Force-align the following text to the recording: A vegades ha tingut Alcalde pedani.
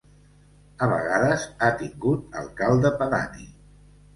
A 0.85 0.87
vegades 0.93 1.45
ha 1.67 1.71
tingut 1.83 2.41
Alcalde 2.41 2.93
pedani. 3.03 3.47